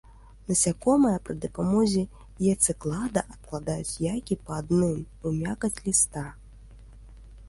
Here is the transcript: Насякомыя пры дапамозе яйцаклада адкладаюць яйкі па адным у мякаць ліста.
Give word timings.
Насякомыя 0.51 1.17
пры 1.25 1.33
дапамозе 1.43 2.03
яйцаклада 2.51 3.21
адкладаюць 3.35 3.99
яйкі 4.07 4.39
па 4.47 4.51
адным 4.63 4.97
у 5.29 5.35
мякаць 5.45 5.73
ліста. 5.89 6.23